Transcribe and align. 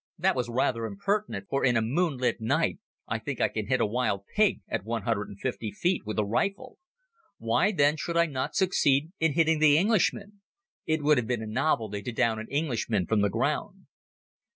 That 0.17 0.35
was 0.35 0.49
rather 0.49 0.87
impertinent 0.87 1.47
for 1.47 1.63
in 1.63 1.77
a 1.77 1.81
moonlit 1.83 2.41
night 2.41 2.79
I 3.07 3.19
think 3.19 3.39
I 3.39 3.49
can 3.49 3.67
hit 3.67 3.79
a 3.79 3.85
wild 3.85 4.23
pig 4.35 4.61
at 4.67 4.83
one 4.83 5.03
hundred 5.03 5.27
and 5.29 5.39
fifty 5.39 5.71
feet 5.71 6.07
with 6.07 6.17
a 6.17 6.25
rifle. 6.25 6.79
Why 7.37 7.71
then 7.71 7.97
should 7.97 8.17
I 8.17 8.25
not 8.25 8.55
succeed 8.55 9.11
in 9.19 9.33
hitting 9.33 9.59
the 9.59 9.77
Englishman? 9.77 10.41
It 10.87 11.03
would 11.03 11.19
have 11.19 11.27
been 11.27 11.43
a 11.43 11.45
novelty 11.45 12.01
to 12.01 12.11
down 12.11 12.39
an 12.39 12.47
English 12.49 12.89
airman 12.89 13.05
from 13.05 13.21
the 13.21 13.29
ground. 13.29 13.85